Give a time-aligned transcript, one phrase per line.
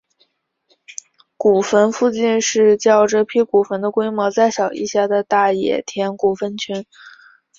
[1.37, 6.83] 古坟附近是较这批古坟的规模再小一些的大野田古坟群。